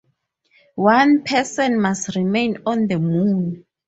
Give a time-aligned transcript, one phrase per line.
[0.77, 3.67] One person must remain on the moon.